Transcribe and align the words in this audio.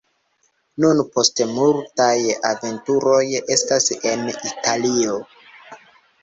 Nun 0.85 1.01
post 1.17 1.41
multaj 1.57 2.13
aventuroj 2.53 3.21
estas 3.57 3.91
en 4.13 4.25
Italio. 4.33 5.21